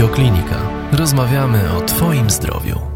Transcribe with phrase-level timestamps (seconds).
[0.00, 0.56] Radioklinika.
[0.92, 2.89] Rozmawiamy o Twoim zdrowiu.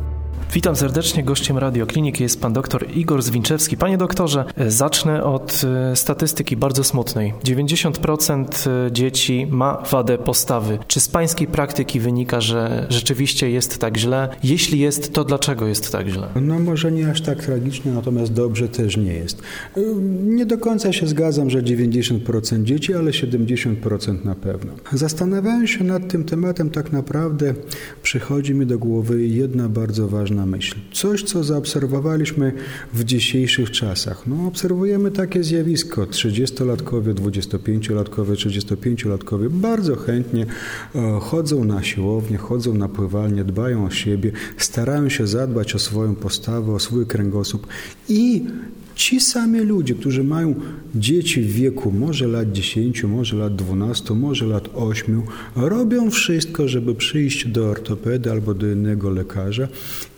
[0.54, 1.22] Witam serdecznie.
[1.22, 3.76] Gościem Radiokliniki jest pan doktor Igor Zwinczewski.
[3.76, 5.62] Panie doktorze, zacznę od
[5.92, 7.34] e, statystyki bardzo smutnej.
[7.44, 10.78] 90% e, dzieci ma wadę postawy.
[10.86, 14.28] Czy z pańskiej praktyki wynika, że rzeczywiście jest tak źle?
[14.44, 16.28] Jeśli jest, to dlaczego jest tak źle?
[16.42, 19.42] No może nie aż tak tragicznie, natomiast dobrze też nie jest.
[19.76, 19.80] E,
[20.22, 24.72] nie do końca się zgadzam, że 90% dzieci, ale 70% na pewno.
[24.92, 27.54] Zastanawiając się nad tym tematem, tak naprawdę
[28.02, 30.76] przychodzi mi do głowy jedna bardzo ważna myśl.
[30.92, 32.52] Coś, co zaobserwowaliśmy
[32.92, 34.26] w dzisiejszych czasach.
[34.26, 36.02] No, obserwujemy takie zjawisko.
[36.02, 40.46] 30-latkowie, 25-latkowie, 35-latkowie bardzo chętnie
[40.94, 46.14] e, chodzą na siłownię, chodzą na pływalnię, dbają o siebie, starają się zadbać o swoją
[46.14, 47.66] postawę, o swój kręgosłup
[48.08, 48.46] i
[48.94, 50.54] Ci sami ludzie, którzy mają
[50.94, 55.22] dzieci w wieku może lat 10, może lat 12, może lat 8,
[55.56, 59.68] robią wszystko, żeby przyjść do ortopedy albo do innego lekarza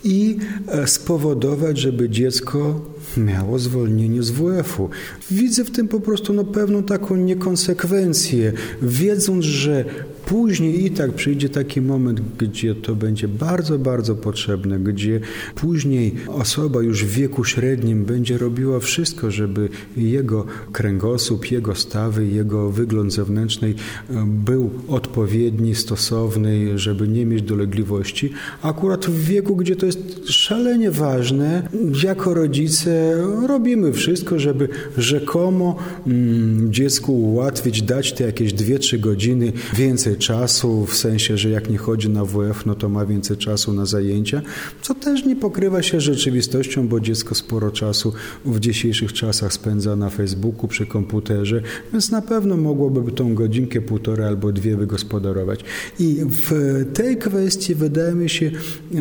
[0.05, 0.37] i
[0.69, 2.81] e, spowodować, żeby dziecko
[3.17, 4.91] miało zwolnienie z WF-u.
[5.31, 9.85] Widzę w tym po prostu no, pewną taką niekonsekwencję, wiedząc, że
[10.27, 15.21] później i tak przyjdzie taki moment, gdzie to będzie bardzo, bardzo potrzebne, gdzie
[15.55, 22.71] później osoba już w wieku średnim będzie robiła wszystko, żeby jego kręgosłup, jego stawy, jego
[22.71, 23.75] wygląd zewnętrzny
[24.11, 28.33] e, był odpowiedni, stosowny, żeby nie mieć dolegliwości.
[28.63, 31.69] Akurat w wieku, gdzie to jest szalenie ważne,
[32.05, 40.17] jako rodzice robimy wszystko, żeby rzekomo mm, dziecku ułatwić, dać te jakieś 2-3 godziny więcej
[40.17, 43.87] czasu, w sensie, że jak nie chodzi na WF, no to ma więcej czasu na
[43.87, 44.43] zajęcia,
[44.83, 48.13] co też nie pokrywa się rzeczywistością, bo dziecko sporo czasu
[48.45, 51.63] w dzisiejszych czasach spędza na Facebooku, przy komputerze,
[51.93, 55.61] więc na pewno mogłoby tą godzinkę, półtorej albo dwie wygospodarować.
[55.99, 58.51] I w tej kwestii wydaje mi się,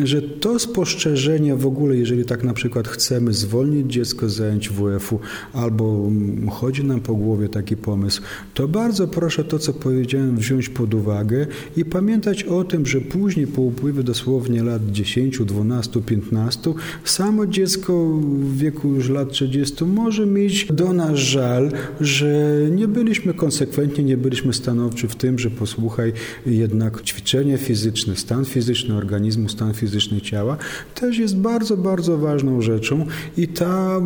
[0.04, 5.18] że to spostrzeżenie w ogóle, jeżeli tak na przykład chcemy zwolnić dziecko z zajęć WF-u
[5.52, 6.10] albo
[6.50, 8.22] chodzi nam po głowie taki pomysł,
[8.54, 11.46] to bardzo proszę to, co powiedziałem, wziąć pod uwagę
[11.76, 16.74] i pamiętać o tym, że później po upływie dosłownie lat 10, 12, 15
[17.04, 21.70] samo dziecko w wieku już lat 30 może mieć do nas żal,
[22.00, 26.12] że nie byliśmy konsekwentni, nie byliśmy stanowczy w tym, że posłuchaj,
[26.46, 30.56] jednak ćwiczenie fizyczne, stan fizyczny organizmu, stan fizyczny ciała
[30.94, 34.00] też jest bardzo, bardzo ważną rzeczą i ta,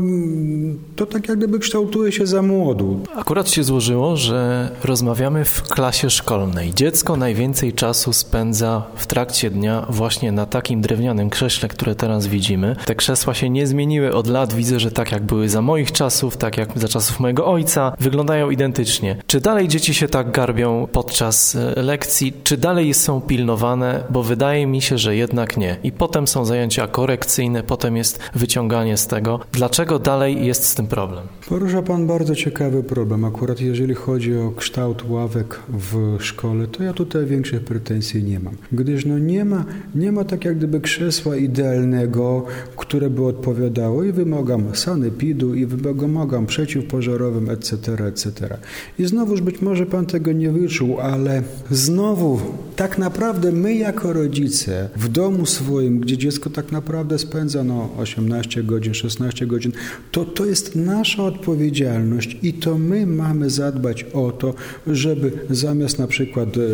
[0.97, 3.01] to tak jak gdyby kształtuje się za młodu.
[3.15, 6.75] Akurat się złożyło, że rozmawiamy w klasie szkolnej.
[6.75, 12.77] Dziecko najwięcej czasu spędza w trakcie dnia właśnie na takim drewnianym krześle, które teraz widzimy.
[12.87, 14.55] Te krzesła się nie zmieniły od lat.
[14.55, 18.51] Widzę, że tak jak były za moich czasów, tak jak za czasów mojego ojca, wyglądają
[18.51, 19.17] identycznie.
[19.27, 24.05] Czy dalej dzieci się tak garbią podczas e, lekcji, czy dalej są pilnowane?
[24.11, 25.77] Bo wydaje mi się, że jednak nie.
[25.83, 29.41] I potem są zajęcia korekcyjne, potem jest wyciąganie z tego.
[29.53, 31.25] Dlaczego dalej jest z tym problem?
[31.49, 33.25] Porusza Pan bardzo ciekawy problem.
[33.25, 38.55] Akurat jeżeli chodzi o kształt ławek w szkole, to ja tutaj większych pretensji nie mam.
[38.73, 39.65] Gdyż no nie ma,
[39.95, 42.45] nie ma tak jak gdyby krzesła idealnego,
[42.77, 48.59] które by odpowiadało i wymogam sanepidu, i wymogam przeciwpożarowym, etc., etc.
[48.99, 52.41] I znowuż być może Pan tego nie wyczuł, ale znowu
[52.77, 58.63] tak naprawdę my jako rodzice w domu swoim, gdzie dziecko tak naprawdę spędza no 18
[58.63, 59.73] godzin, 16 godzin,
[60.11, 64.55] to to jest nasza odpowiedzialność i to my mamy zadbać o to,
[64.87, 66.65] żeby zamiast na przykład e, e,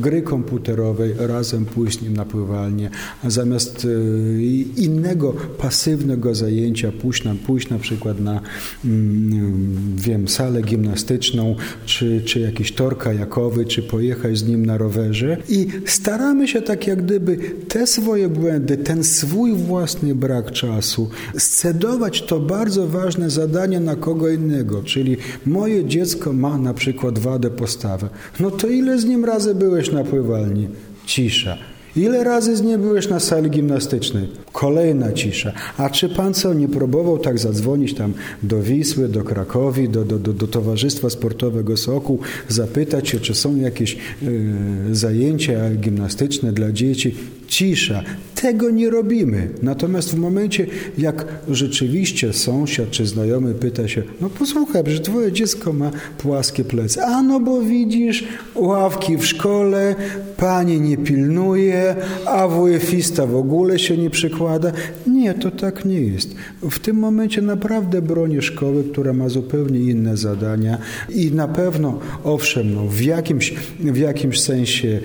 [0.00, 2.90] gry komputerowej razem pójść z nim na pływalnię,
[3.22, 4.42] a zamiast e,
[4.76, 8.40] innego pasywnego zajęcia pójść na, pójść na przykład na
[8.84, 11.56] mm, wiem, salę gimnastyczną,
[11.86, 16.86] czy, czy jakiś tor kajakowy, czy pojechać z nim na rowerze i staramy się tak
[16.86, 17.36] jak gdyby
[17.68, 24.28] te swoje błędy, ten swój własny brak czasu scedować to bardzo ważne zadanie na kogo
[24.28, 28.08] innego, czyli moje dziecko ma na przykład wadę postawy.
[28.40, 30.68] No to ile z nim razy byłeś na pływalni?
[31.06, 31.73] Cisza.
[31.96, 34.28] Ile razy z nim byłeś na sali gimnastycznej?
[34.52, 35.52] Kolejna cisza.
[35.78, 40.18] A czy pan co, nie próbował tak zadzwonić tam do Wisły, do Krakowi, do, do,
[40.18, 42.18] do, do Towarzystwa Sportowego Sokół,
[42.48, 47.14] zapytać się, czy są jakieś yy, zajęcia gimnastyczne dla dzieci?
[47.48, 48.02] Cisza.
[48.34, 49.48] Tego nie robimy.
[49.62, 50.66] Natomiast w momencie,
[50.98, 57.02] jak rzeczywiście sąsiad czy znajomy pyta się, no posłuchaj, że twoje dziecko ma płaskie plecy.
[57.02, 58.24] A no bo widzisz,
[58.54, 59.94] ławki w szkole,
[60.36, 61.96] pani nie pilnuje,
[62.26, 64.72] a WF-ista w ogóle się nie przykłada.
[65.06, 66.34] Nie, to tak nie jest.
[66.70, 72.74] W tym momencie naprawdę bronię szkoły, która ma zupełnie inne zadania i na pewno, owszem,
[72.74, 75.00] no, w, jakimś, w jakimś sensie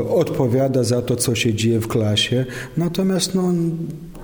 [0.00, 2.44] y, odpowiada za to, co się dzieje w klasie,
[2.76, 3.52] natomiast no,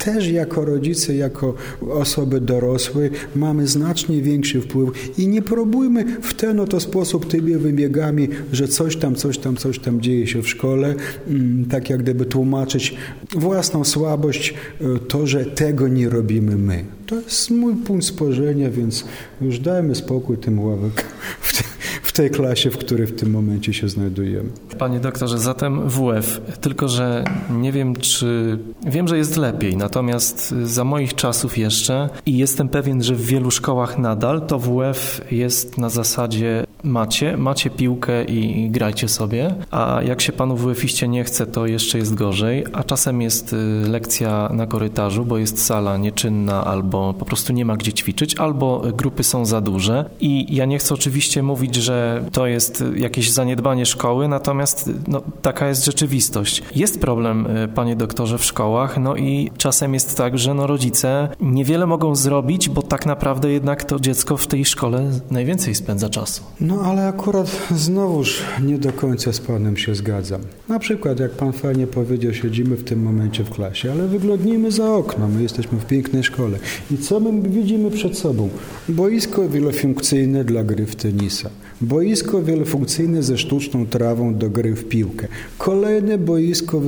[0.04, 1.54] też jako rodzice, jako
[1.90, 5.18] osoby dorosłe mamy znacznie większy wpływ.
[5.18, 9.78] I nie próbujmy w ten oto sposób tymi wybiegami, że coś tam, coś tam, coś
[9.78, 10.94] tam dzieje się w szkole,
[11.28, 12.94] mm, tak jak gdyby tłumaczyć
[13.34, 16.84] własną słabość, e, to, że tego nie robimy my.
[17.06, 19.04] To jest mój punkt spojrzenia, więc
[19.40, 21.04] już dajmy spokój tym ławek
[21.40, 21.71] w
[22.12, 24.48] tej klasie, w której w tym momencie się znajdujemy.
[24.78, 28.58] Panie doktorze, zatem WF, tylko że nie wiem, czy.
[28.86, 33.50] Wiem, że jest lepiej, natomiast za moich czasów jeszcze i jestem pewien, że w wielu
[33.50, 40.20] szkołach nadal to WF jest na zasadzie macie, macie piłkę i, grajcie sobie, a jak
[40.20, 43.56] się panu WF-iście nie chce, to jeszcze jest gorzej, a czasem jest y,
[43.88, 48.82] lekcja na korytarzu, bo jest sala nieczynna albo po prostu nie ma gdzie ćwiczyć, albo
[48.96, 52.01] grupy są za duże i ja nie chcę oczywiście mówić, że
[52.32, 56.62] to jest jakieś zaniedbanie szkoły, natomiast no, taka jest rzeczywistość.
[56.74, 61.28] Jest problem, y, panie doktorze, w szkołach, no i czasem jest tak, że no, rodzice
[61.40, 66.42] niewiele mogą zrobić, bo tak naprawdę jednak to dziecko w tej szkole najwięcej spędza czasu.
[66.60, 70.40] No ale akurat znowuż nie do końca z Panem się zgadzam.
[70.68, 74.94] Na przykład, jak Pan fajnie powiedział, siedzimy w tym momencie w klasie, ale wyglądnijmy za
[74.94, 76.58] okno, my jesteśmy w pięknej szkole.
[76.90, 78.48] I co my widzimy przed sobą?
[78.88, 81.50] Boisko wielofunkcyjne dla gry w tenisa.
[81.82, 85.28] Boisko wielofunkcyjne ze sztuczną trawą do gry w piłkę.
[85.58, 86.80] Kolejne boisko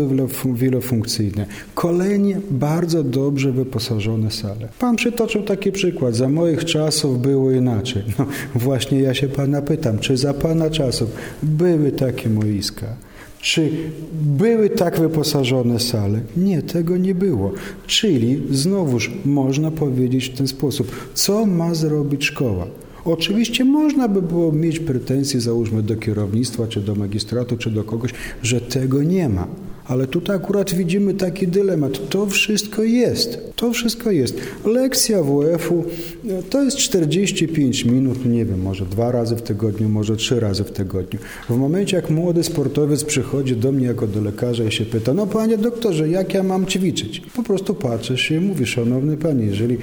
[0.54, 1.46] wielofunkcyjne.
[1.74, 4.68] Kolejnie bardzo dobrze wyposażone sale.
[4.78, 6.14] Pan przytoczył taki przykład.
[6.14, 8.02] Za moich czasów było inaczej.
[8.18, 11.10] No właśnie ja się Pana pytam, czy za Pana czasów
[11.42, 12.86] były takie boiska?
[13.40, 13.70] Czy
[14.12, 16.20] były tak wyposażone sale?
[16.36, 17.52] Nie, tego nie było.
[17.86, 22.66] Czyli znowuż można powiedzieć w ten sposób, co ma zrobić szkoła?
[23.04, 28.10] Oczywiście można by było mieć pretensje, załóżmy, do kierownictwa, czy do magistratu, czy do kogoś,
[28.42, 29.46] że tego nie ma.
[29.86, 32.08] Ale tutaj akurat widzimy taki dylemat.
[32.08, 33.38] To wszystko jest.
[33.56, 34.40] To wszystko jest.
[34.64, 35.84] Lekcja WF-u
[36.50, 40.70] to jest 45 minut, nie wiem, może dwa razy w tygodniu, może trzy razy w
[40.70, 41.18] tygodniu.
[41.48, 45.26] W momencie, jak młody sportowiec przychodzi do mnie jako do lekarza i się pyta, no
[45.26, 47.22] panie doktorze, jak ja mam ćwiczyć?
[47.36, 49.78] Po prostu patrzysz i mówisz, szanowny panie, jeżeli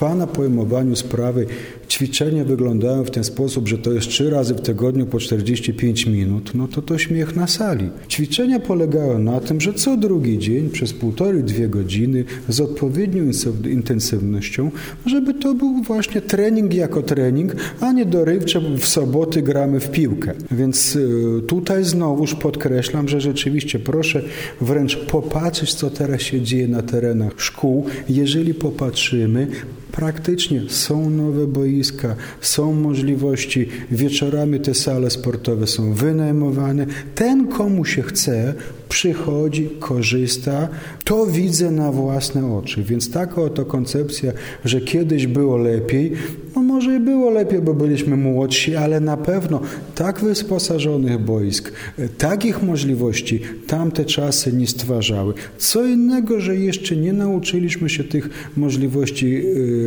[0.00, 1.46] pana pojmowaniu sprawy
[1.88, 6.50] ćwiczenia wyglądają w ten sposób, że to jest trzy razy w tygodniu po 45 minut,
[6.54, 7.90] no to to śmiech na sali.
[8.08, 13.22] Ćwiczenia polegają na tym, że co drugi dzień przez półtorej, dwie godziny z odpowiednią
[13.70, 14.70] intensywnością,
[15.06, 20.32] żeby to był właśnie trening jako trening, a nie dorywcze w soboty gramy w piłkę.
[20.50, 24.22] Więc y, tutaj znowuż podkreślam, że rzeczywiście proszę
[24.60, 27.86] wręcz popatrzeć, co teraz się dzieje na terenach szkół.
[28.08, 29.46] Jeżeli popatrzymy,
[29.92, 36.86] Praktycznie są nowe boiska, są możliwości, wieczorami te sale sportowe są wynajmowane.
[37.14, 38.54] Ten, komu się chce,
[38.90, 40.68] przychodzi, korzysta.
[41.04, 42.82] To widzę na własne oczy.
[42.82, 44.32] Więc taka oto koncepcja,
[44.64, 46.12] że kiedyś było lepiej,
[46.56, 49.60] no może i było lepiej, bo byliśmy młodsi, ale na pewno
[49.94, 51.72] tak wysposażonych boisk,
[52.18, 55.34] takich możliwości tamte czasy nie stwarzały.
[55.58, 59.42] Co innego, że jeszcze nie nauczyliśmy się tych możliwości,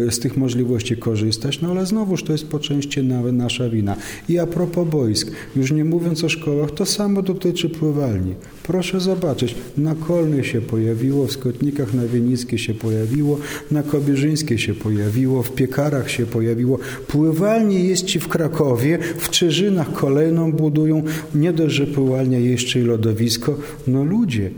[0.08, 3.96] y, z tych możliwości korzystać, no ale znowuż to jest po części nasza wina.
[4.30, 8.36] I a propos boisk, już nie mówiąc o szkołach, to samo dotyczy pływalni.
[8.64, 13.40] Proszę zobaczyć, na Kolnej się pojawiło, w Skotnikach na Wienickie się pojawiło,
[13.72, 16.80] na Kobierzyńskie się pojawiło, w Piekarach się pojawiło.
[17.08, 21.04] Pływalnie jest ci w Krakowie, w Czyżynach kolejną budują,
[21.36, 23.58] nie dość, że pływalnia jeszcze i lodowisko.
[23.88, 24.52] No ludzie,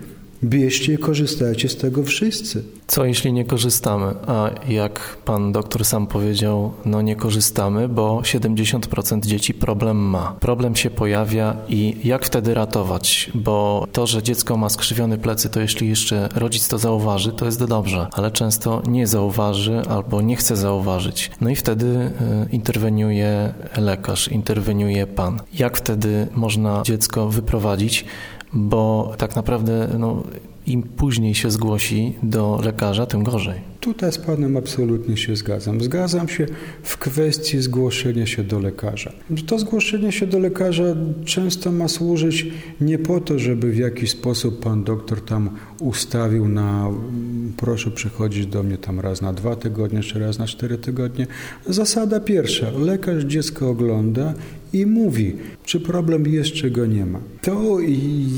[0.44, 2.64] Bierzcie korzystajcie z tego wszyscy.
[2.88, 4.14] Co jeśli nie korzystamy?
[4.28, 10.36] A jak pan doktor sam powiedział, no nie korzystamy, bo 70% dzieci problem ma.
[10.40, 13.32] Problem się pojawia i jak wtedy ratować?
[13.34, 17.66] Bo to, że dziecko ma skrzywione plecy, to jeśli jeszcze rodzic to zauważy, to jest
[17.66, 21.32] dobrze, ale często nie zauważy albo nie chce zauważyć.
[21.42, 22.12] No i wtedy y,
[22.52, 25.40] interweniuje lekarz, interweniuje pan.
[25.54, 28.06] Jak wtedy można dziecko wyprowadzić?
[28.56, 30.24] Bo tak naprawdę no,
[30.68, 33.60] im później się zgłosi do lekarza, tym gorzej.
[33.80, 35.82] Tutaj z Panem absolutnie się zgadzam.
[35.82, 36.46] Zgadzam się
[36.84, 39.14] w kwestii zgłoszenia się do lekarza.
[39.46, 40.84] To zgłoszenie się do lekarza
[41.26, 42.48] często ma służyć
[42.82, 45.50] nie po to, żeby w jakiś sposób Pan doktor tam
[45.86, 46.90] ustawił na
[47.58, 51.28] proszę przychodzić do mnie tam raz na dwa tygodnie, czy raz na cztery tygodnie.
[51.66, 54.34] Zasada pierwsza, lekarz dziecko ogląda
[54.74, 57.20] i mówi, czy problem jest, czy go nie ma.
[57.42, 57.80] To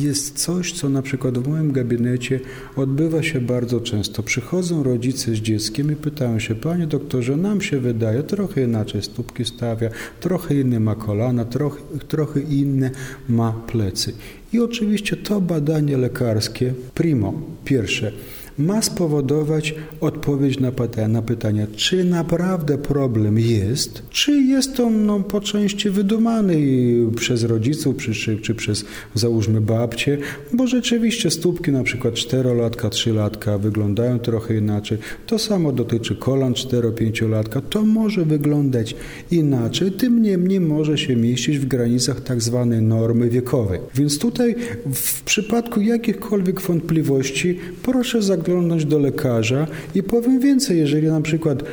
[0.04, 2.40] jest coś, co na przykład w moim gabinecie
[2.76, 4.24] odbywa się bardzo często.
[4.24, 9.46] Przychodzą rodzice z dzieckiem i pytają się, panie doktorze, nam się wydaje, trochę inaczej stópki
[9.46, 9.90] stawia,
[10.20, 12.92] trochę inny ma kolana, trochę, trochę inne
[13.30, 14.14] ma plecy.
[14.54, 17.34] I oczywiście to badanie lekarskie, primo,
[17.66, 18.12] pierwsze,
[18.58, 25.20] ma spowodować odpowiedź na pytanie, na pytanie, czy naprawdę problem jest, czy jest on no,
[25.20, 26.58] po części wydumany
[27.16, 28.86] przez rodziców, czy, czy, czy przez
[29.16, 30.18] załóżmy babcie,
[30.54, 34.98] bo rzeczywiście stópki na przykład czterolatka, trzylatka wyglądają trochę inaczej.
[35.26, 37.62] To samo dotyczy kolan cztero-pięciolatka.
[37.62, 38.96] To może wyglądać
[39.32, 43.80] inaczej, tym niemniej może się mieścić w granicach tak zwanej normy wiekowej.
[43.96, 44.56] Więc tutaj
[44.94, 51.62] w przypadku jakichkolwiek wątpliwości proszę zaglądać zaglądnąć do lekarza i powiem więcej, jeżeli na przykład
[51.62, 51.66] y,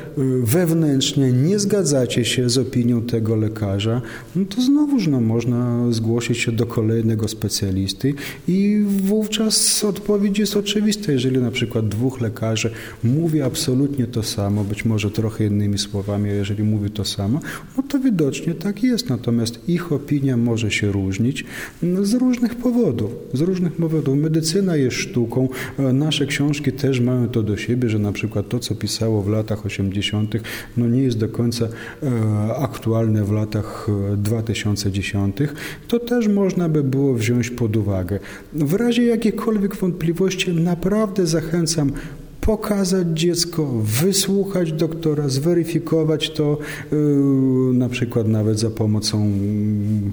[0.42, 4.02] wewnętrznie nie zgadzacie się z opinią tego lekarza,
[4.36, 8.14] no to znowuż no, można zgłosić się do kolejnego specjalisty
[8.48, 11.12] i wówczas odpowiedź jest oczywista.
[11.12, 12.70] Jeżeli na przykład dwóch lekarzy
[13.04, 17.40] mówi absolutnie to samo, być może trochę innymi słowami, a jeżeli mówi to samo,
[17.76, 19.08] no to widocznie tak jest.
[19.08, 21.44] Natomiast ich opinia może się różnić
[21.82, 23.10] no, z różnych powodów.
[23.32, 24.16] Z różnych powodów.
[24.18, 28.58] Medycyna jest sztuką, nasze książki książki też mają to do siebie, że na przykład to,
[28.58, 30.34] co pisało w latach 80.,
[30.76, 31.68] no nie jest do końca
[32.02, 35.48] e, aktualne w latach 2010, e,
[35.88, 38.18] to też można by było wziąć pod uwagę.
[38.52, 41.92] W razie jakichkolwiek wątpliwości naprawdę zachęcam
[42.44, 46.58] pokazać dziecko, wysłuchać doktora, zweryfikować to
[46.92, 46.98] yy,
[47.74, 49.32] na przykład nawet za pomocą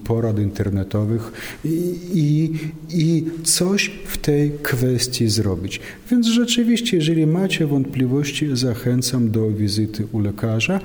[0.04, 1.32] porad internetowych
[1.66, 2.54] i, i,
[2.90, 5.80] i coś w tej kwestii zrobić.
[6.12, 10.80] Więc rzeczywiście, jeżeli macie wątpliwości, zachęcam do wizyty u lekarza.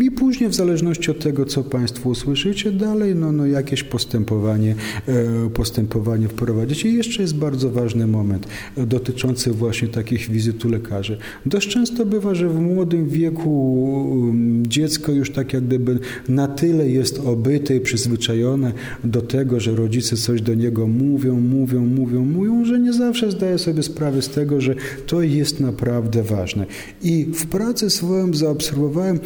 [0.00, 4.74] I później w zależności od tego, co Państwo usłyszycie, dalej no, no jakieś postępowanie,
[5.08, 6.84] e, postępowanie wprowadzić.
[6.84, 8.46] I jeszcze jest bardzo ważny moment
[8.76, 11.18] e, dotyczący właśnie takich wizyt u lekarzy.
[11.46, 16.88] Dość często bywa, że w młodym wieku um, dziecko już tak jak gdyby na tyle
[16.88, 18.72] jest obyte i przyzwyczajone
[19.04, 23.58] do tego, że rodzice coś do niego mówią, mówią, mówią, mówią, że nie zawsze zdaje
[23.58, 24.74] sobie sprawę z tego, że
[25.06, 26.66] to jest naprawdę ważne.
[27.02, 29.20] I w pracy swoją zaobserwowałem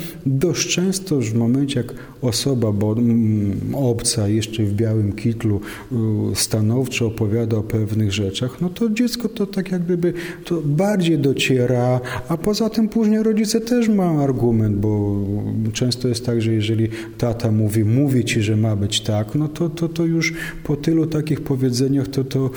[0.45, 5.61] dość często w momencie, jak osoba bo, mm, obca, jeszcze w białym kitlu,
[6.33, 10.13] y, stanowczo opowiada o pewnych rzeczach, no to dziecko to tak jak gdyby
[10.45, 15.21] to bardziej dociera, a poza tym później rodzice też mają argument, bo
[15.73, 19.69] często jest tak, że jeżeli tata mówi, mówi ci, że ma być tak, no to,
[19.69, 20.35] to, to już
[20.65, 22.51] po tylu takich powiedzeniach to, to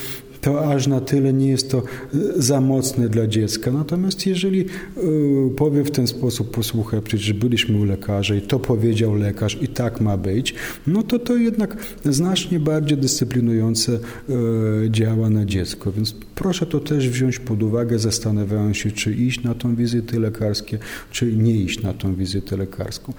[0.48, 1.84] to aż na tyle nie jest to
[2.16, 3.72] y, za mocne dla dziecka.
[3.72, 9.16] Natomiast jeżeli y, powie w ten sposób, posłuchaj, przecież byliśmy u lekarza i to powiedział
[9.16, 10.54] lekarz i tak ma być,
[10.88, 15.92] no to to jednak znacznie bardziej dyscyplinujące y, działa na dziecko.
[15.92, 20.77] Więc proszę to też wziąć pod uwagę, zastanawiając się, czy iść na tą wizytę lekarską,
[21.12, 23.13] czy nie iść na tą wizytę lekarską.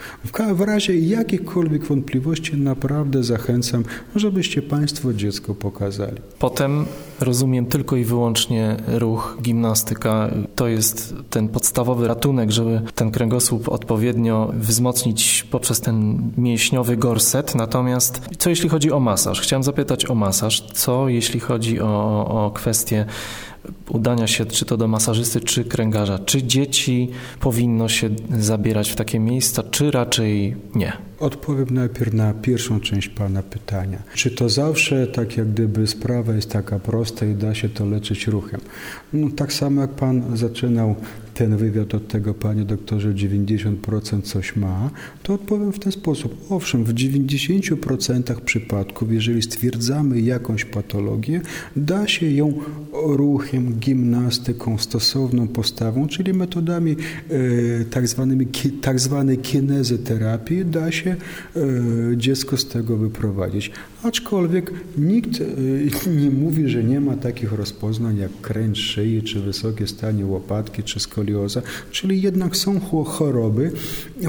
[0.55, 3.85] W razie jakichkolwiek wątpliwości naprawdę zachęcam,
[4.17, 6.17] żebyście Państwo dziecko pokazali.
[6.39, 6.85] Potem
[7.21, 10.31] rozumiem tylko i wyłącznie ruch, gimnastyka.
[10.57, 17.55] To jest ten podstawowy ratunek, żeby ten kręgosłup odpowiednio wzmocnić poprzez ten mięśniowy gorset.
[17.55, 19.41] Natomiast co jeśli chodzi o masaż?
[19.41, 20.61] Chciałem zapytać o masaż.
[20.61, 23.07] Co jeśli chodzi o, o kwestię
[23.89, 26.19] udania się czy to do masażysty, czy kręgarza.
[26.19, 27.11] Czy dzieci
[27.41, 30.93] powinno się zabierać w takie miejsca, czy raczej nie?
[31.21, 33.99] Odpowiem najpierw na pierwszą część Pana pytania.
[34.15, 38.27] Czy to zawsze tak jak gdyby sprawa jest taka prosta i da się to leczyć
[38.27, 38.61] ruchem?
[39.13, 40.95] No, tak samo jak Pan zaczynał
[41.39, 44.91] ten wywiad od tego, panie doktorze, 90% coś ma,
[45.23, 46.47] to odpowiem w ten sposób.
[46.51, 51.41] Owszem, w 90% przypadków, jeżeli stwierdzamy jakąś patologię,
[51.77, 52.53] da się ją
[52.93, 56.97] ruchem, gimnastyką, stosowną postawą, czyli metodami
[57.31, 58.47] e, tak, zwanymi,
[58.81, 61.17] tak zwanej kinezy terapii, da się
[61.57, 61.61] e,
[62.17, 63.71] dziecko z tego wyprowadzić.
[64.03, 69.87] Aczkolwiek nikt e, nie mówi, że nie ma takich rozpoznań jak kręć szyi, czy wysokie
[69.87, 71.28] stanie łopatki, czy skolizowanie
[71.91, 73.73] czyli jednak są choroby,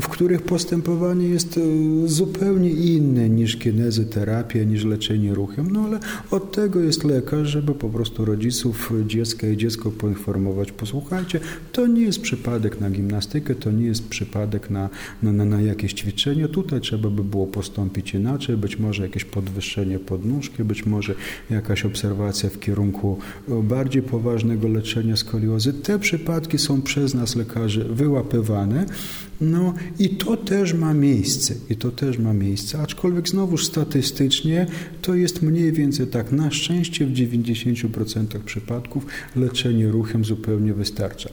[0.02, 1.62] w których postępowanie jest e,
[2.08, 6.00] zupełnie inne niż kinezyterapia, niż leczenie ruchem, no ale
[6.32, 11.40] od tego jest lekarz, żeby po prostu rodziców dziecka i dziecko poinformować, posłuchajcie,
[11.72, 14.90] to nie jest przypadek na gimnastykę, to nie jest przypadek na,
[15.24, 20.64] na, na, jakieś ćwiczenie, tutaj trzeba by było postąpić inaczej, być może jakieś podwyższenie podnóżki,
[20.64, 21.16] być może
[21.50, 25.74] jakaś obserwacja w kierunku bardziej poważnego leczenia skoliozy.
[25.74, 28.86] Te przypadki są przez nas lekarzy wyłapywane,
[29.42, 34.68] no i to też ma miejsce, i to też ma miejsce, aczkolwiek znowuż statystycznie
[35.02, 39.06] to jest mniej więcej tak, na szczęście w 90% przypadków
[39.36, 41.30] leczenie ruchem zupełnie wystarcza.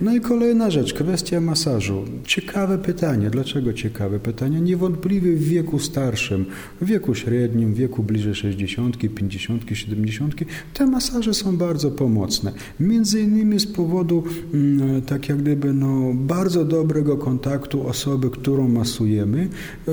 [0.00, 2.04] No i kolejna rzecz, kwestia masażu.
[2.26, 4.60] Ciekawe pytanie, dlaczego ciekawe pytanie?
[4.60, 6.46] Niewątpliwie w wieku starszym,
[6.80, 10.34] w wieku średnim, w wieku bliżej 60, 50, 70,
[10.74, 12.52] te masaże są bardzo pomocne.
[12.80, 18.68] Między innymi z powodu mm, tak jak gdyby no, bardzo dobrego kontaktu kontaktu osoby, którą
[18.68, 19.48] masujemy,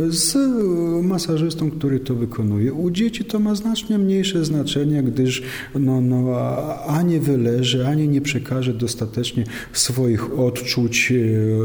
[0.10, 0.38] z
[1.03, 2.74] masażystą, który to wykonuje.
[2.74, 5.44] U dzieci to ma znacznie mniejsze znaczenie, gdyż
[5.75, 6.36] no, no,
[6.88, 11.13] ani wyleży, ani nie przekaże dostatecznie swoich odczuć.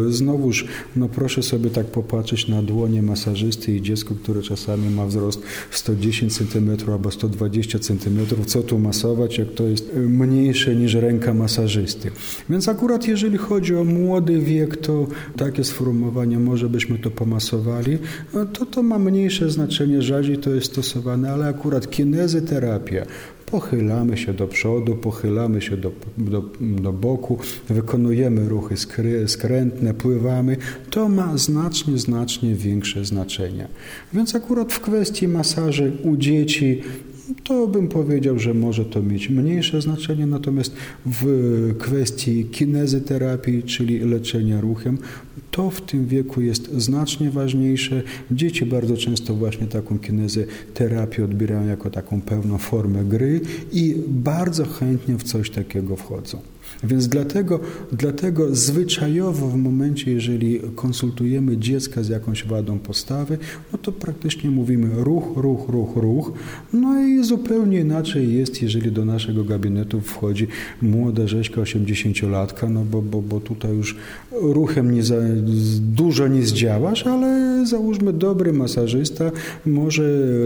[0.09, 5.43] Znowuż, no proszę sobie tak popatrzeć na dłonie masażysty i dziecko, które czasami ma wzrost
[5.71, 8.19] 110 cm albo 120 cm.
[8.47, 12.11] Co tu masować, jak to jest mniejsze niż ręka masażysty.
[12.51, 17.99] Więc akurat jeżeli chodzi o młody wiek, to takie sformułowanie, może byśmy to pomasowali,
[18.35, 23.07] no to to ma mniejsze znaczenie, rzadziej to jest stosowane, ale akurat kinezyterapia,
[23.47, 27.39] pochylamy się do przodu, pochylamy się do, do, do boku,
[27.69, 30.57] wykonujemy ruchy skry, skrętne, pływamy,
[30.91, 33.69] to ma znacznie, znacznie większe znaczenie.
[34.13, 36.83] Więc akurat w kwestii masaży u dzieci
[37.45, 40.73] to bym powiedział, że może to mieć mniejsze znaczenie, natomiast
[41.07, 44.99] w kwestii kinezyterapii, czyli leczenia ruchem,
[45.51, 48.03] to w tym wieku jest znacznie ważniejsze.
[48.31, 53.41] Dzieci bardzo często właśnie taką kinezyterapię odbierają jako taką pełną formę gry
[53.73, 56.54] i bardzo chętnie w coś takiego wchodzą.
[56.85, 57.61] Więc dlatego,
[57.93, 63.39] dlatego zwyczajowo w momencie, jeżeli konsultujemy dziecka z jakąś wadą postawy,
[63.73, 66.33] no to praktycznie mówimy ruch, ruch, ruch, ruch.
[66.73, 70.47] No i zupełnie inaczej jest, jeżeli do naszego gabinetu wchodzi
[70.83, 73.97] młoda rzeźka 80-latka, no bo, bo, bo tutaj już
[74.33, 75.17] ruchem nie za,
[75.81, 79.31] dużo nie zdziałasz, ale załóżmy dobry masażysta
[79.67, 80.03] może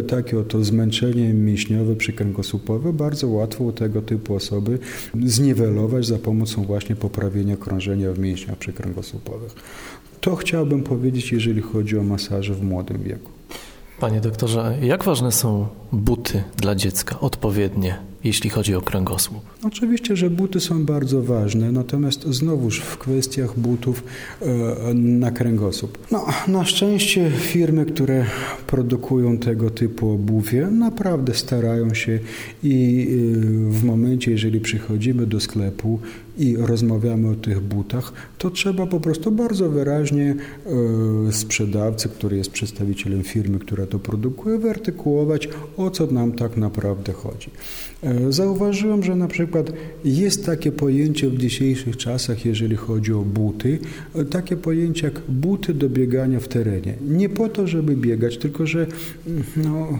[0.08, 4.78] takie oto zmęczenie mięśniowe, przykręgosłupowe bardzo łatwo u tego typu osoby
[5.24, 9.54] zniwelować pomocą właśnie poprawienia krążenia w mięśniach przykręgosłupowych.
[10.20, 13.30] To chciałbym powiedzieć, jeżeli chodzi o masaże w młodym wieku.
[14.00, 19.40] Panie doktorze, jak ważne są buty dla dziecka, odpowiednie, jeśli chodzi o kręgosłup?
[19.62, 24.02] Oczywiście, że buty są bardzo ważne, natomiast znowuż w kwestiach butów
[24.42, 25.98] e, na kręgosłup.
[26.10, 28.24] No, na szczęście firmy, które
[28.66, 32.18] produkują tego typu obuwie, naprawdę starają się
[32.62, 35.98] i e, w momencie, jeżeli przychodzimy do sklepu
[36.38, 40.34] i rozmawiamy o tych butach, to trzeba po prostu bardzo wyraźnie
[41.28, 47.12] e, sprzedawcy, który jest przedstawicielem firmy, która to produkuje, wyartykułować, o co nam tak naprawdę
[47.12, 47.50] chodzi.
[48.02, 49.72] E, zauważyłem, że na przykład
[50.04, 53.78] jest takie pojęcie w dzisiejszych czasach, jeżeli chodzi o buty,
[54.14, 56.94] e, takie pojęcie jak buty do biegania w terenie.
[57.08, 58.86] Nie po to, żeby biegać, tylko że
[59.26, 59.98] mm, no,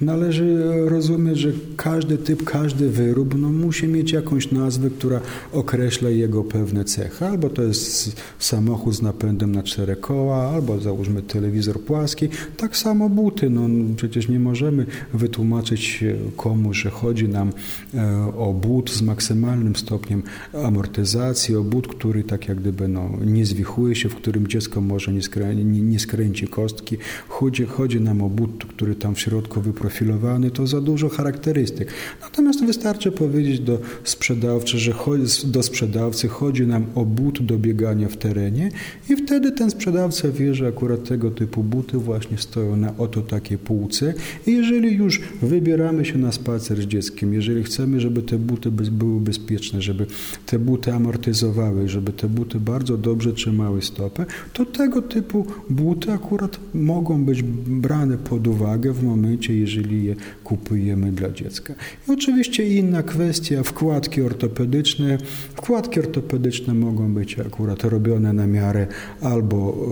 [0.00, 5.20] Należy rozumieć, że każdy typ, każdy wyrób no, musi mieć jakąś nazwę, która
[5.52, 7.26] określa jego pewne cechy.
[7.26, 12.28] Albo to jest samochód z napędem na cztery koła, albo załóżmy telewizor płaski.
[12.56, 13.50] Tak samo buty.
[13.50, 16.04] No, przecież nie możemy wytłumaczyć
[16.36, 17.52] komuś, że chodzi nam
[17.94, 20.22] e, o but z maksymalnym stopniem
[20.64, 25.12] amortyzacji, o but, który tak jak gdyby no, nie zwichuje się, w którym dziecko może
[25.12, 26.96] nie, skrę, nie, nie skręci kostki.
[27.28, 31.88] Chodzi, chodzi nam o but, który tam w środku wyprowadzony wyprofilowany, to za dużo charakterystyk.
[32.22, 38.08] Natomiast wystarczy powiedzieć do sprzedawcy, że chodzi, do sprzedawcy chodzi nam o but do biegania
[38.08, 38.70] w terenie
[39.10, 43.58] i wtedy ten sprzedawca wie, że akurat tego typu buty właśnie stoją na oto takiej
[43.58, 44.14] półce
[44.46, 49.20] i jeżeli już wybieramy się na spacer z dzieckiem, jeżeli chcemy, żeby te buty były
[49.20, 50.06] bezpieczne, żeby
[50.46, 56.60] te buty amortyzowały, żeby te buty bardzo dobrze trzymały stopę, to tego typu buty akurat
[56.74, 61.74] mogą być brane pod uwagę w momencie, jeżeli jeżeli je kupujemy dla dziecka.
[62.08, 65.18] I oczywiście inna kwestia, wkładki ortopedyczne.
[65.54, 68.86] Wkładki ortopedyczne mogą być akurat robione na miarę
[69.20, 69.86] albo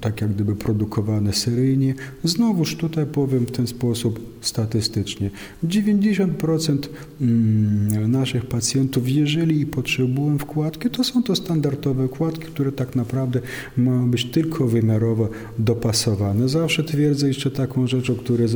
[0.00, 1.94] tak jak gdyby produkowane seryjnie.
[2.24, 5.30] Znowuż tutaj powiem w ten sposób statystycznie.
[5.64, 6.78] 90%
[7.20, 13.40] mm, naszych pacjentów, jeżeli potrzebują wkładki, to są to standardowe wkładki, które tak naprawdę
[13.76, 16.48] mają być tylko wymiarowo dopasowane.
[16.48, 18.48] Zawsze twierdzę jeszcze taką rzecz, o której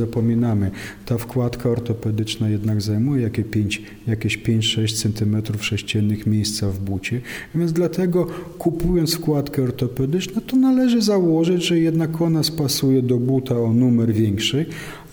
[1.05, 7.21] Ta wkładka ortopedyczna jednak zajmuje jakieś 5, jakieś 5-6 cm sześciennych miejsca w bucie,
[7.55, 8.27] więc dlatego
[8.57, 14.65] kupując wkładkę ortopedyczną, to należy założyć, że jednak ona spasuje do buta o numer większy,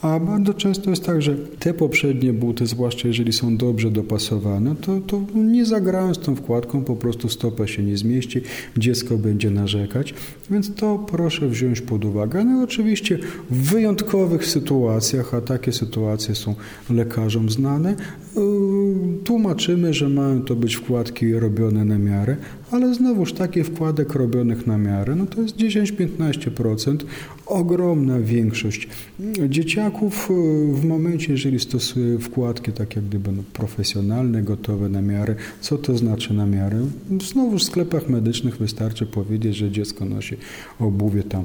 [0.03, 5.01] a bardzo często jest tak, że te poprzednie buty, zwłaszcza jeżeli są dobrze dopasowane, to,
[5.01, 8.41] to nie zagrają z tą wkładką, po prostu stopa się nie zmieści,
[8.77, 10.15] dziecko będzie narzekać,
[10.51, 12.45] więc to proszę wziąć pod uwagę.
[12.45, 13.19] No i oczywiście
[13.51, 16.55] w wyjątkowych sytuacjach, a takie sytuacje są
[16.91, 17.97] lekarzom znane,
[19.25, 22.37] tłumaczymy, że mają to być wkładki robione na miarę,
[22.71, 26.97] ale znowuż takich wkładek robionych na miarę, no to jest 10-15%,
[27.47, 28.89] ogromna większość
[29.49, 30.35] dzieciaków e,
[30.75, 35.99] w momencie, jeżeli stosuje wkładki tak jak gdyby no, profesjonalne, gotowe na miarę, co to
[35.99, 36.87] znaczy na miarę?
[37.33, 40.37] Znowu w sklepach medycznych wystarczy powiedzieć, że dziecko nosi
[40.81, 41.45] obuwie tam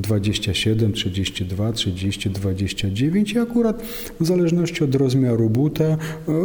[0.00, 3.82] 27, 32, 30, 29 i akurat
[4.20, 5.98] w zależności od rozmiaru buta e,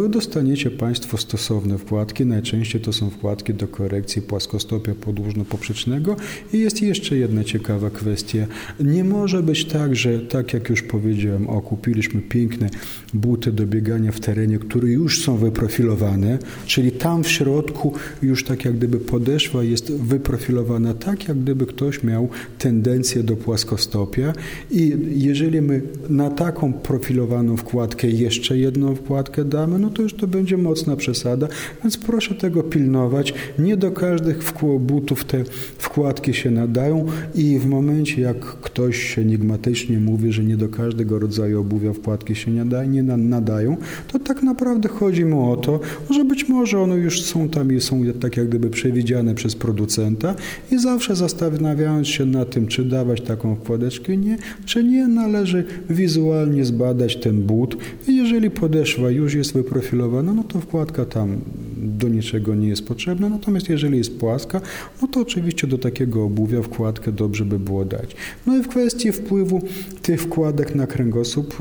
[0.09, 2.25] dostaniecie Państwo stosowne wkładki.
[2.25, 6.15] Najczęściej to są wkładki do korekcji płaskostopia podłużno-poprzecznego
[6.53, 8.47] i jest jeszcze jedna ciekawa kwestia.
[8.79, 12.69] Nie może być tak, że tak jak już powiedziałem, o kupiliśmy piękne
[13.13, 18.65] buty do biegania w terenie, które już są wyprofilowane, czyli tam w środku już tak
[18.65, 24.33] jak gdyby podeszwa jest wyprofilowana tak, jak gdyby ktoś miał tendencję do płaskostopia
[24.71, 30.27] i jeżeli my na taką profilowaną wkładkę jeszcze jedną wkładkę damy, no to już to
[30.27, 31.47] będzie mocna przesada,
[31.83, 33.33] więc proszę tego pilnować.
[33.59, 35.43] Nie do każdych butów te
[35.77, 37.05] wkładki się nadają.
[37.35, 42.51] I w momencie jak ktoś enigmatycznie mówi, że nie do każdego rodzaju obuwia wkładki się
[42.51, 43.77] nie nadają,
[44.07, 45.79] to tak naprawdę chodzi mu o to,
[46.09, 50.35] że być może one już są tam i są tak jak gdyby przewidziane przez producenta
[50.71, 56.65] i zawsze zastanawiając się na tym, czy dawać taką wkładeczkę, nie, czy nie należy wizualnie
[56.65, 57.77] zbadać ten but.
[58.07, 61.37] Jeżeli podeszwa już jest wyprofilowana, no to wkładka tam
[61.77, 64.61] do niczego nie jest potrzebna, natomiast jeżeli jest płaska,
[65.01, 68.15] no to oczywiście do takiego obuwia wkładkę dobrze by było dać.
[68.47, 69.61] No i w kwestii wpływu
[70.01, 71.57] tych wkładek na kręgosłup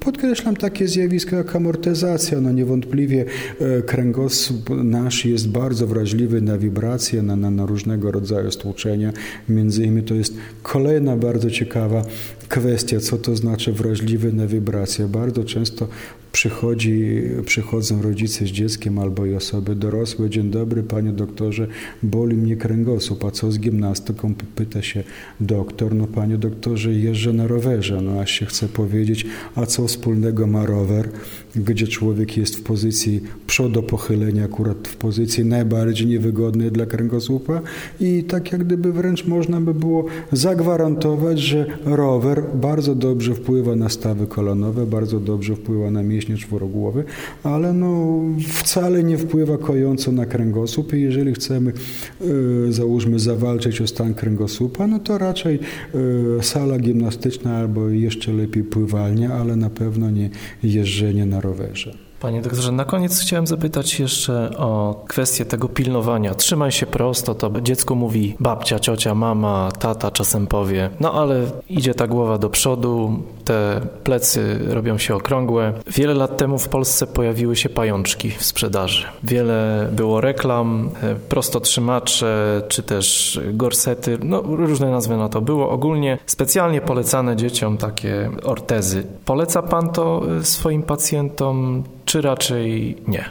[0.00, 2.40] podkreślam takie zjawisko jak amortyzacja.
[2.40, 3.24] No niewątpliwie
[3.60, 9.12] e, kręgosłup nasz jest bardzo wrażliwy na wibracje, na, na, na różnego rodzaju stłuczenia.
[9.48, 12.04] Między innymi to jest kolejna bardzo ciekawa
[12.48, 15.08] kwestia, co to znaczy wrażliwy na wibracje.
[15.08, 15.88] Bardzo często
[16.34, 20.30] przychodzi, przychodzą rodzice z dzieckiem albo i osoby dorosłe.
[20.30, 21.66] Dzień dobry, panie doktorze,
[22.02, 24.34] boli mnie kręgosłup, a co z gimnastyką?
[24.54, 25.04] Pyta się
[25.40, 25.94] doktor.
[25.94, 28.00] No panie doktorze, jeżdżę na rowerze.
[28.00, 31.08] No aż się chce powiedzieć, a co wspólnego ma rower,
[31.56, 37.60] gdzie człowiek jest w pozycji przodopochylenia, akurat w pozycji najbardziej niewygodnej dla kręgosłupa
[38.00, 43.88] i tak jak gdyby wręcz można by było zagwarantować, że rower bardzo dobrze wpływa na
[43.88, 47.04] stawy kolonowe, bardzo dobrze wpływa na mięśnie mięśnie czworogłowy,
[47.42, 51.72] ale no, wcale nie wpływa kojąco na kręgosłup i jeżeli chcemy,
[52.68, 55.58] e, załóżmy, zawalczyć o stan kręgosłupa, no to raczej
[56.38, 60.30] e, sala gimnastyczna albo jeszcze lepiej pływalnia, ale na pewno nie
[60.62, 62.04] jeżdżenie na rowerze.
[62.24, 66.34] Panie doktorze, na koniec chciałem zapytać jeszcze o kwestię tego pilnowania.
[66.34, 71.94] Trzymaj się prosto, to dziecko mówi babcia, ciocia, mama, tata czasem powie, no ale idzie
[71.94, 75.72] ta głowa do przodu, te plecy robią się okrągłe.
[75.86, 79.06] Wiele lat temu w Polsce pojawiły się pajączki w sprzedaży.
[79.22, 85.70] Wiele było reklam, e, prostotrzymacze, czy też gorsety, no różne nazwy na to było.
[85.70, 89.04] Ogólnie specjalnie polecane dzieciom takie ortezy.
[89.24, 91.84] Poleca Pan to e, swoim pacjentom?
[92.04, 93.24] czy raczej nie?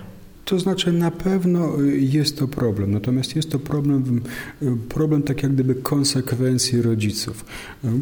[0.46, 4.22] To znaczy na pewno jest to problem, natomiast jest to problem,
[4.90, 7.46] problem tak jak gdyby konsekwencji rodziców.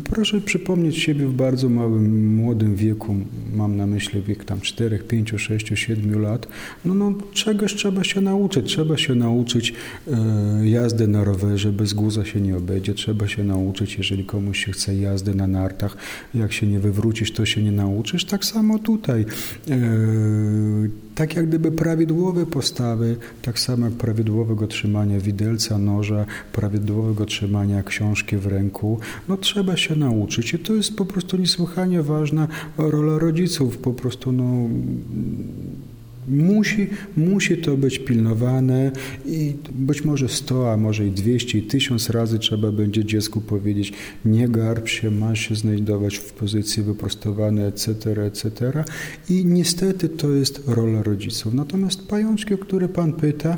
[0.04, 3.16] Proszę przypomnieć siebie w bardzo małym, młodym wieku,
[3.54, 6.48] mam na myśli wiek tam 4, 5, 6, 7 lat,
[6.86, 9.74] no, no czegoś trzeba się nauczyć, trzeba się nauczyć
[10.64, 14.96] jazdy na rowerze, bez guza się nie obejdzie, trzeba się nauczyć, jeżeli komuś się chce
[14.96, 15.98] jazdy na nartach,
[16.36, 19.26] jak się nie wywrócisz, to się nie nauczysz, tak samo tutaj.
[21.16, 28.38] Tak jak gdyby prawidłowe postawy, tak samo jak prawidłowego trzymania widelca, noża, prawidłowego trzymania książki
[28.38, 32.48] w ręku, no trzeba się nauczyć i to jest po prostu niesłychanie ważna
[32.78, 34.70] rola rodziców, po prostu no
[36.28, 38.92] Musi, musi to być pilnowane
[39.26, 43.94] i być może 100, a może i 200 i 1000 razy trzeba będzie dziecku powiedzieć
[44.26, 48.84] nie garb się, masz się znajdować w pozycji wyprostowanej, etc., etc.
[49.30, 51.54] I niestety to jest rola rodziców.
[51.54, 53.58] Natomiast pajączki, o które Pan pyta,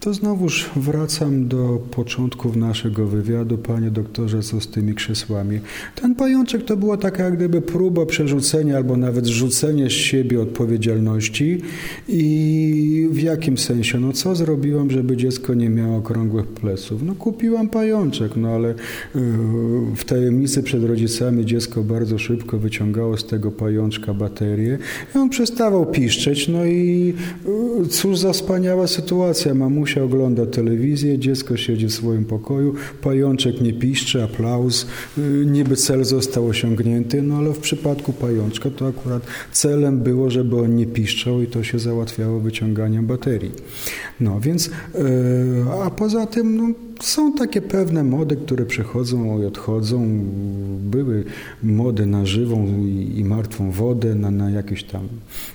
[0.00, 5.60] to znowuż wracam do początków naszego wywiadu, panie doktorze, co z tymi krzesłami.
[5.94, 11.60] Ten pajączek to była taka jak gdyby próba przerzucenia albo nawet rzucenia z siebie odpowiedzialności
[12.08, 14.00] i w jakim sensie?
[14.00, 17.02] No co zrobiłam, żeby dziecko nie miało okrągłych pleców?
[17.02, 18.74] No kupiłam pajączek, no ale yy,
[19.96, 24.78] w tajemnicy przed rodzicami dziecko bardzo szybko wyciągało z tego pajączka baterię
[25.14, 27.14] i on przestawał piszczeć, no i
[27.80, 33.60] yy, cóż za wspaniała sytuacja, mamusia mamusia ogląda telewizję, dziecko siedzi w swoim pokoju, pajączek
[33.60, 34.86] nie piszczy, aplauz,
[35.18, 39.22] y, niby cel został osiągnięty, no ale w przypadku pajączka to akurat
[39.52, 43.52] celem było, żeby on nie piszczał i to się załatwiało wyciąganiem baterii.
[44.20, 44.70] No więc, y,
[45.84, 50.08] a poza tym, no, są takie pewne mody, które przychodzą i odchodzą.
[50.80, 51.24] Były
[51.62, 55.08] mody na żywą i, i martwą wodę, na, na jakieś tam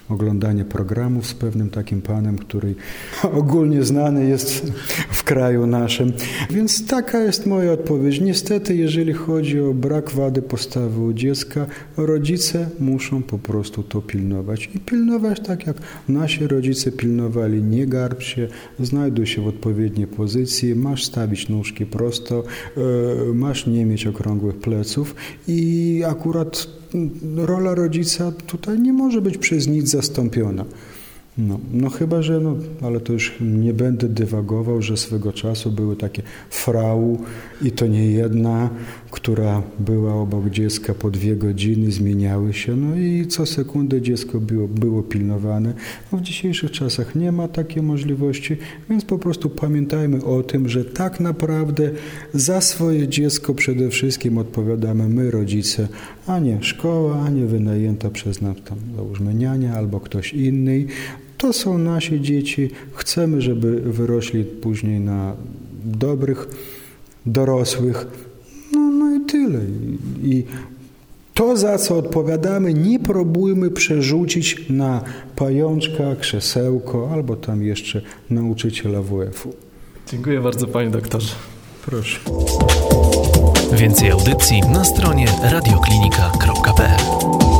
[0.09, 2.75] oglądanie programów z pewnym takim panem, który
[3.41, 4.71] ogólnie znany jest
[5.09, 6.13] w kraju naszym.
[6.49, 8.21] Więc taka jest moja odpowiedź.
[8.21, 11.65] Niestety, jeżeli chodzi o brak wady postawy u dziecka,
[11.97, 14.69] rodzice muszą po prostu to pilnować.
[14.75, 15.77] I pilnować tak, jak
[16.09, 17.63] nasi rodzice pilnowali.
[17.63, 18.47] Nie garb się,
[18.79, 22.43] znajduj się w odpowiedniej pozycji, masz stawić nóżki prosto,
[22.77, 25.15] e, masz nie mieć okrągłych pleców
[25.47, 26.67] i akurat
[27.35, 30.65] rola rodzica tutaj nie może być przez nic zastąpiona.
[31.37, 35.95] No, no chyba, że, no, ale to już nie będę dywagował, że swego czasu były
[35.95, 37.19] takie frau
[37.61, 38.69] i to nie jedna,
[39.13, 44.67] która była obok dziecka po dwie godziny, zmieniały się, no i co sekundę dziecko było,
[44.67, 45.73] było pilnowane.
[46.11, 48.57] No w dzisiejszych czasach nie ma takiej możliwości,
[48.89, 51.91] więc po prostu pamiętajmy o tym, że tak naprawdę
[52.33, 55.87] za swoje dziecko przede wszystkim odpowiadamy my, rodzice,
[56.27, 60.85] a nie szkoła, a nie wynajęta przez nas tam, załóżmy, niania albo ktoś inny.
[61.37, 62.69] To są nasze dzieci.
[62.93, 65.35] Chcemy, żeby wyrośli później na
[65.85, 66.47] dobrych,
[67.25, 68.32] dorosłych.
[69.33, 69.59] I tyle.
[70.23, 70.45] I
[71.33, 75.01] to, za co odpowiadamy, nie próbujmy przerzucić na
[75.35, 79.53] pajączka, krzesełko albo tam jeszcze nauczyciela WF-u.
[80.11, 81.35] Dziękuję bardzo, panie doktorze.
[81.85, 82.19] Proszę.
[83.73, 87.52] Więcej audycji na stronie radioklinika.pl